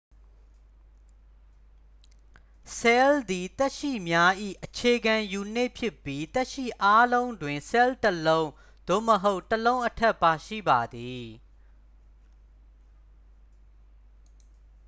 [2.77, 4.31] ဆဲလ်သည် သက်ရှိများ၏
[4.63, 8.47] အခြေခံယူနစ် ဖြစ်ပြီး သက်ရှိအားလုံးတွင် ဆဲလ် တစ်လုံး
[8.87, 11.27] သို့မဟုတ် တစ်လုံးအထက် ပါရှိပါသည်